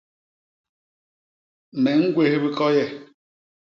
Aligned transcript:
Me 1.81 1.91
ñgwés 2.01 2.33
bikoye. 2.41 2.83